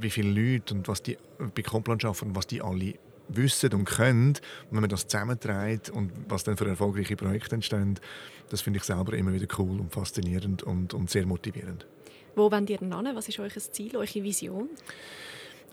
wie 0.00 0.08
viele 0.08 0.30
Leute 0.30 0.74
und 0.74 0.88
was 0.88 1.02
die 1.02 1.18
bei 1.54 1.62
Complan 1.62 1.98
und 1.98 2.34
was 2.34 2.46
die 2.46 2.62
alle 2.62 2.94
wissen 3.28 3.72
und 3.74 3.84
können, 3.84 4.34
wenn 4.70 4.80
man 4.80 4.90
das 4.90 5.06
zusammenträgt 5.06 5.90
und 5.90 6.12
was 6.28 6.44
dann 6.44 6.56
für 6.56 6.66
erfolgreiche 6.66 7.16
Projekte 7.16 7.54
entstehen, 7.54 7.98
das 8.48 8.60
finde 8.60 8.78
ich 8.78 8.84
selber 8.84 9.12
immer 9.14 9.32
wieder 9.32 9.46
cool 9.58 9.80
und 9.80 9.92
faszinierend 9.92 10.62
und, 10.62 10.94
und 10.94 11.10
sehr 11.10 11.26
motivierend. 11.26 11.86
Wo 12.34 12.50
wollt 12.50 12.70
ihr 12.70 12.78
denn 12.78 12.94
hin? 12.94 13.10
Was 13.14 13.28
ist 13.28 13.38
euer 13.38 13.50
Ziel, 13.50 13.96
eure 13.96 14.22
Vision? 14.22 14.68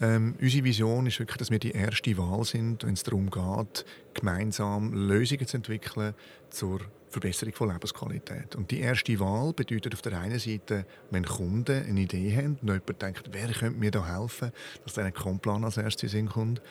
Ähm, 0.01 0.35
unsere 0.41 0.63
Vision 0.65 1.07
ist 1.07 1.19
wirklich, 1.19 1.37
dass 1.37 1.51
wir 1.51 1.59
die 1.59 1.71
erste 1.71 2.17
Wahl 2.17 2.43
sind, 2.43 2.83
wenn 2.83 2.93
es 2.93 3.03
darum 3.03 3.29
geht, 3.29 3.85
gemeinsam 4.13 4.93
Lösungen 4.93 5.47
zu 5.47 5.57
entwickeln 5.57 6.13
zur 6.49 6.81
Verbesserung 7.15 7.53
von 7.53 7.69
Lebensqualität. 7.69 8.55
Und 8.55 8.71
die 8.71 8.81
erste 8.81 9.17
Wahl 9.21 9.53
bedeutet 9.53 9.93
auf 9.93 10.01
der 10.01 10.19
einen 10.19 10.37
Seite, 10.37 10.85
wenn 11.11 11.23
Kunden 11.23 11.85
eine 11.85 12.01
Idee 12.01 12.35
haben 12.35 12.57
und 12.61 12.67
jemand 12.67 13.01
denkt, 13.01 13.29
wer 13.31 13.47
könnte 13.47 13.79
mir 13.79 13.91
da 13.91 14.05
helfen, 14.05 14.51
dass 14.83 14.95
dann 14.95 15.05
ein 15.05 15.13
Komplan 15.13 15.63
als 15.63 15.77
erstes 15.77 16.13
in 16.13 16.27
kommt. 16.27 16.61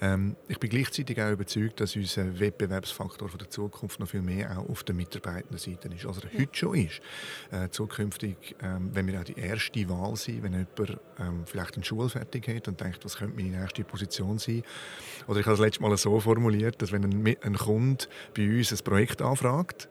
Ähm, 0.00 0.34
ich 0.48 0.58
bin 0.58 0.70
gleichzeitig 0.70 1.20
auch 1.22 1.30
überzeugt, 1.30 1.80
dass 1.80 1.94
unser 1.94 2.40
Wettbewerbsfaktor 2.40 3.28
von 3.28 3.38
der 3.38 3.48
Zukunft 3.50 4.00
noch 4.00 4.08
viel 4.08 4.22
mehr 4.22 4.58
auch 4.58 4.68
auf 4.68 4.82
der 4.82 4.96
Mitarbeiterseite 4.96 5.88
ist, 5.88 6.06
als 6.06 6.18
er 6.18 6.32
ja. 6.32 6.40
heute 6.40 6.56
schon 6.56 6.74
ist. 6.74 7.00
Äh, 7.52 7.68
zukünftig, 7.70 8.56
ähm, 8.62 8.90
wenn 8.92 9.06
wir 9.06 9.20
auch 9.20 9.24
die 9.24 9.38
erste 9.38 9.88
Wahl 9.88 10.16
sind, 10.16 10.42
wenn 10.42 10.52
jemand 10.52 11.00
ähm, 11.20 11.42
vielleicht 11.46 11.76
eine 11.76 11.84
Schule 11.84 12.08
fertig 12.08 12.48
hat 12.48 12.66
und 12.66 12.80
denkt, 12.80 13.04
was 13.04 13.16
könnte 13.16 13.40
meine 13.40 13.60
nächste 13.60 13.84
Position 13.84 14.38
sein. 14.38 14.64
Oder 15.28 15.38
ich 15.38 15.46
habe 15.46 15.56
das 15.56 15.64
letzte 15.64 15.82
Mal 15.82 15.96
so 15.96 16.18
formuliert, 16.18 16.82
dass 16.82 16.90
wenn 16.90 17.04
ein, 17.04 17.36
ein 17.42 17.56
Kunde 17.56 18.06
bei 18.36 18.48
uns 18.48 18.72
ein 18.72 18.84
Projekt 18.84 19.22
anfragt, 19.22 19.83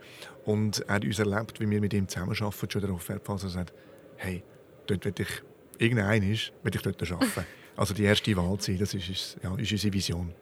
und 0.45 0.79
er 0.88 1.01
uns 1.01 1.19
erlebt, 1.19 1.59
wie 1.59 1.69
wir 1.69 1.81
mit 1.81 1.93
ihm 1.93 2.07
zusammenarbeiten, 2.07 2.69
schon 2.69 2.81
darauf 2.81 2.97
Offertphase 2.97 3.50
sagt, 3.50 3.73
hey, 4.17 4.43
dort 4.88 5.05
will 5.05 5.13
ich, 5.17 5.41
irgendein 5.77 6.23
ist, 6.23 6.51
will 6.63 6.75
ich 6.75 6.81
dort 6.81 7.12
arbeiten. 7.12 7.45
also 7.75 7.93
die 7.93 8.03
erste 8.03 8.35
Wahl 8.35 8.59
sein, 8.59 8.77
das 8.77 8.93
ist, 8.93 9.38
ja, 9.43 9.55
ist 9.57 9.71
unsere 9.71 9.93
Vision. 9.93 10.33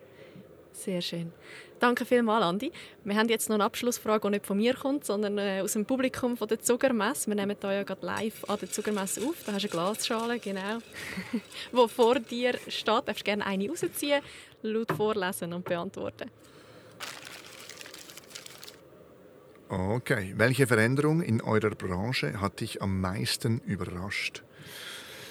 Sehr 0.74 1.02
schön. 1.02 1.32
Danke 1.80 2.06
vielmals, 2.06 2.44
Andi. 2.44 2.72
Wir 3.04 3.16
haben 3.16 3.30
jetzt 3.30 3.50
noch 3.50 3.56
eine 3.56 3.66
Abschlussfrage, 3.66 4.28
die 4.28 4.32
nicht 4.32 4.46
von 4.46 4.58
mir 4.58 4.74
kommt, 4.74 5.06
sondern 5.06 5.38
äh, 5.38 5.62
aus 5.64 5.74
dem 5.74 5.86
Publikum 5.86 6.38
von 6.38 6.48
der 6.48 6.60
Zuckermesse. 6.60 7.28
Wir 7.28 7.36
nehmen 7.36 7.56
hier 7.60 7.72
ja 7.72 7.84
gerade 7.84 8.06
live 8.06 8.44
an 8.48 8.58
der 8.60 8.72
Zuckermesse 8.72 9.22
auf. 9.22 9.36
Da 9.46 9.54
hast 9.54 9.64
du 9.64 9.68
eine 9.68 9.72
Glasschale, 9.72 10.40
genau, 10.40 10.80
die 11.72 11.88
vor 11.88 12.20
dir 12.20 12.54
steht. 12.68 12.88
Du 12.88 13.02
darfst 13.02 13.26
gerne 13.26 13.46
eine 13.46 13.68
rausziehen, 13.70 14.22
laut 14.62 14.92
vorlesen 14.92 15.54
und 15.54 15.66
beantworten. 15.66 16.30
Okay. 19.72 20.34
Welche 20.36 20.68
Veränderung 20.68 21.22
in 21.22 21.40
eurer 21.40 21.70
Branche 21.70 22.42
hat 22.42 22.60
dich 22.60 22.82
am 22.82 23.00
meisten 23.00 23.60
überrascht? 23.60 24.44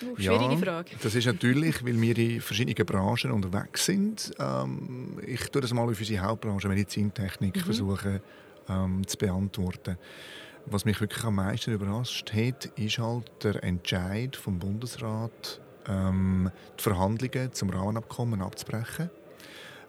Uh, 0.02 0.16
schwierige 0.16 0.54
ja, 0.54 0.56
Frage. 0.56 0.90
Das 1.02 1.14
ist 1.14 1.26
natürlich, 1.26 1.84
weil 1.84 2.00
wir 2.00 2.16
in 2.16 2.40
verschiedenen 2.40 2.86
Branchen 2.86 3.32
unterwegs 3.32 3.84
sind. 3.84 4.32
Ähm, 4.38 5.18
ich 5.26 5.42
tue 5.50 5.60
das 5.60 5.74
mal 5.74 5.82
auf 5.82 5.98
unsere 5.98 6.22
Hauptbranche 6.22 6.68
Medizintechnik 6.68 7.56
mhm. 7.56 7.60
versuchen 7.60 8.20
ähm, 8.66 9.06
zu 9.06 9.18
beantworten. 9.18 9.98
Was 10.64 10.86
mich 10.86 10.98
wirklich 11.02 11.22
am 11.22 11.34
meisten 11.34 11.72
überrascht 11.72 12.32
hat, 12.32 12.64
ist 12.78 12.98
halt 12.98 13.30
der 13.44 13.62
Entscheid 13.62 14.36
vom 14.36 14.58
Bundesrat, 14.58 15.60
ähm, 15.86 16.50
die 16.78 16.82
Verhandlungen 16.82 17.52
zum 17.52 17.68
Rahmenabkommen 17.68 18.40
abzubrechen. 18.40 19.10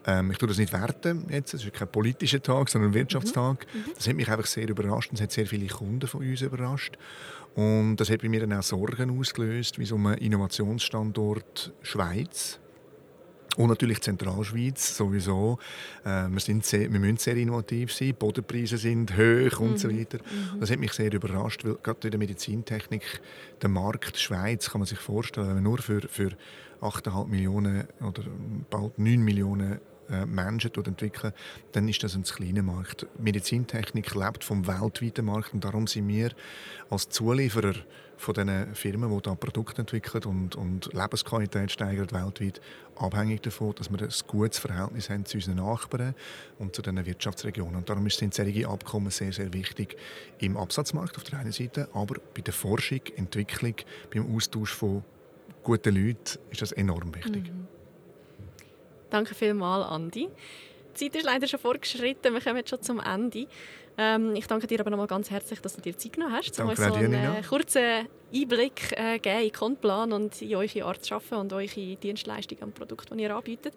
Ähm, 0.06 0.32
ich 0.32 0.38
tue 0.38 0.48
das 0.48 0.58
nicht 0.58 0.74
werten 0.74 1.28
jetzt, 1.30 1.54
es 1.54 1.64
ist 1.64 1.74
kein 1.74 1.92
politischer 1.92 2.42
Tag, 2.42 2.70
sondern 2.70 2.92
ein 2.92 2.94
Wirtschaftstag. 2.94 3.66
Mhm. 3.74 3.80
mhm. 3.80 3.86
Das 3.96 4.08
hat 4.08 4.16
mich 4.16 4.30
einfach 4.30 4.48
sehr 4.48 4.68
überrascht 4.68 5.12
und 5.12 5.16
es 5.16 5.22
hat 5.22 5.32
sehr 5.32 5.46
viele 5.46 5.68
Kunden 5.68 6.08
von 6.08 6.22
uns 6.22 6.42
überrascht. 6.42 6.98
Und 7.56 7.98
das 7.98 8.10
hat 8.10 8.22
bei 8.22 8.30
mir 8.30 8.40
dann 8.40 8.54
auch 8.54 8.64
Sorgen 8.64 9.20
ausgelöst, 9.20 9.78
wie 9.78 9.86
so 9.86 9.98
ein 9.98 10.14
Innovationsstandort 10.14 11.74
Schweiz 11.82 12.60
und 13.58 13.68
natürlich 13.68 14.02
Zentralschweiz 14.02 14.96
sowieso. 14.96 15.58
Äh, 16.06 16.30
wir, 16.30 16.40
sind 16.40 16.66
sehr, 16.66 16.92
wir 16.92 17.00
müssen 17.00 17.18
sehr 17.18 17.36
innovativ 17.36 17.94
sein, 17.94 18.16
Bodenpreise 18.18 18.78
sind 18.78 19.16
hoch 19.18 19.60
und 19.60 19.72
mhm. 19.72 19.78
so 19.78 19.90
weiter. 19.90 20.20
Mhm. 20.20 20.60
Das 20.60 20.72
hat 20.72 20.80
mich 20.80 20.94
sehr 20.94 21.12
überrascht, 21.12 21.66
weil 21.66 21.76
gerade 21.76 22.08
in 22.08 22.12
der 22.12 22.20
Medizintechnik, 22.20 23.22
der 23.62 23.70
Markt 23.70 24.18
Schweiz, 24.18 24.70
kann 24.70 24.80
man 24.80 24.88
sich 24.88 25.00
vorstellen, 25.00 25.48
wenn 25.48 25.56
man 25.56 25.64
nur 25.64 25.80
für, 25.80 26.02
für 26.02 26.30
8,5 26.82 27.28
Millionen 27.28 27.88
oder 28.02 28.24
bald 28.70 28.98
9 28.98 29.20
Millionen 29.22 29.80
Menschen 30.26 30.72
entwickeln, 30.74 31.34
dann 31.72 31.88
ist 31.88 32.04
das 32.04 32.16
ein 32.16 32.24
kleiner 32.24 32.64
Markt. 32.64 33.08
Medizintechnik 33.18 34.14
lebt 34.16 34.44
vom 34.44 34.68
weltweiten 34.68 35.26
Markt 35.26 35.54
und 35.54 35.64
darum 35.64 35.88
sind 35.88 36.08
wir 36.08 36.32
als 36.90 37.10
Zulieferer 37.10 37.76
von 38.22 38.34
diesen 38.36 38.76
Firmen, 38.76 39.14
die 39.16 39.22
da 39.22 39.36
Produkte 39.36 39.82
entwickeln 39.82 40.24
und, 40.26 40.56
und 40.56 40.94
Lebensqualität 40.94 41.72
steigern 41.72 42.12
weltweit, 42.12 42.62
abhängig 42.96 43.42
davon, 43.42 43.74
dass 43.76 43.90
wir 43.92 44.00
ein 44.00 44.10
gutes 44.28 44.60
Verhältnis 44.60 45.10
haben 45.10 45.26
zu 45.26 45.38
unseren 45.38 45.58
Nachbarn 45.58 46.14
und 46.60 46.76
zu 46.76 46.82
diesen 46.82 47.04
Wirtschaftsregionen. 47.04 47.78
Und 47.78 47.90
darum 47.90 48.08
sind 48.10 48.34
solche 48.34 48.68
Abkommen 48.68 49.10
sehr, 49.10 49.34
sehr 49.34 49.52
wichtig 49.54 49.98
im 50.40 50.56
Absatzmarkt 50.56 51.18
auf 51.18 51.24
der 51.24 51.40
einen 51.40 51.52
Seite, 51.52 51.90
aber 51.94 52.16
bei 52.36 52.42
der 52.42 52.54
Forschung, 52.54 53.02
Entwicklung, 53.16 53.76
beim 54.14 54.36
Austausch 54.36 54.74
von 54.74 55.04
guten 55.64 55.96
Leuten 55.96 56.40
ist 56.52 56.62
das 56.62 56.72
enorm 56.72 57.14
wichtig. 57.16 57.52
Mhm. 57.52 57.81
Danke 59.12 59.36
vielmals, 59.36 59.88
Andi. 59.88 60.30
Die 61.00 61.12
Zeit 61.12 61.16
ist 61.16 61.26
leider 61.26 61.48
schon 61.48 61.60
vorgeschritten, 61.60 62.34
wir 62.34 62.42
kommen 62.42 62.58
jetzt 62.58 62.70
schon 62.70 62.82
zum 62.82 63.00
Ende. 63.00 63.48
Ähm, 63.98 64.36
ich 64.36 64.48
danke 64.48 64.68
dir 64.68 64.80
aber 64.80 64.90
nochmal 64.90 65.08
ganz 65.08 65.30
herzlich, 65.30 65.60
dass 65.62 65.76
du 65.76 65.82
dir 65.82 65.96
Zeit 65.96 66.14
genommen 66.14 66.34
hast, 66.34 66.60
um 66.60 66.70
uns 66.70 66.80
so 66.80 66.94
einen 66.94 67.14
äh, 67.14 67.42
kurzen 67.48 68.08
Einblick 68.34 68.98
äh, 68.98 69.20
geben 69.20 69.44
in 69.44 69.52
Konplan 69.52 70.14
und 70.14 70.42
in 70.42 70.56
eure 70.56 70.86
Art 70.86 71.04
zu 71.04 71.16
arbeiten 71.16 71.36
und 71.36 71.54
eure 71.54 71.96
Dienstleistungen 71.98 72.64
und 72.64 72.76
Produkte, 72.76 73.16
die 73.16 73.24
ihr 73.24 73.36
anbietet. 73.36 73.74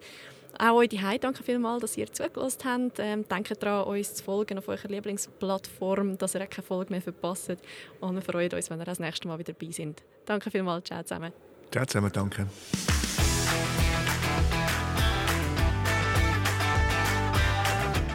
Auch 0.57 0.75
euch 0.75 0.89
die 0.89 1.01
danke 1.19 1.43
vielmals, 1.43 1.81
dass 1.81 1.97
ihr 1.97 2.11
zugelassen 2.11 2.61
habt. 2.63 2.99
Ähm, 2.99 3.27
denkt 3.27 3.61
daran, 3.61 3.87
uns 3.87 4.13
zu 4.13 4.23
folgen 4.23 4.57
auf 4.57 4.69
eurer 4.69 4.87
Lieblingsplattform, 4.87 6.17
dass 6.17 6.33
ihr 6.33 6.47
keine 6.47 6.65
Folge 6.65 6.93
mehr 6.93 7.01
verpasst. 7.01 7.57
Und 7.99 8.15
wir 8.15 8.21
freuen 8.21 8.53
uns, 8.53 8.69
wenn 8.69 8.79
ihr 8.79 8.85
das 8.85 8.99
nächste 8.99 9.27
Mal 9.27 9.37
wieder 9.37 9.51
dabei 9.51 9.71
sind. 9.71 10.01
Danke 10.25 10.49
vielmals, 10.49 10.85
ciao 10.85 11.03
zusammen. 11.03 11.33
Ciao 11.71 11.85
zusammen, 11.85 12.11
danke. 12.13 12.47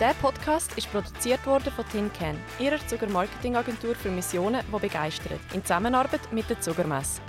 Der 0.00 0.14
Podcast 0.14 0.78
ist 0.78 0.90
produziert 0.90 1.44
worden 1.46 1.70
von 1.76 1.84
Tin 1.92 2.10
Can, 2.14 2.34
ihrer 2.58 2.78
Zucker 2.86 3.06
Marketing 3.08 3.54
Agentur 3.54 3.94
für 3.94 4.10
Missionen, 4.10 4.62
die 4.74 4.80
begeistert, 4.80 5.38
in 5.52 5.62
Zusammenarbeit 5.62 6.32
mit 6.32 6.48
der 6.48 6.58
Zuckermesse. 6.58 7.20